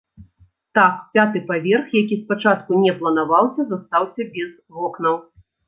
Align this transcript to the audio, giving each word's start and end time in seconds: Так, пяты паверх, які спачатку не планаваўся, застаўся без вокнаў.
Так, 0.77 0.95
пяты 1.17 1.41
паверх, 1.51 1.85
які 2.01 2.15
спачатку 2.23 2.81
не 2.87 2.95
планаваўся, 3.03 3.69
застаўся 3.75 4.29
без 4.35 4.51
вокнаў. 4.83 5.15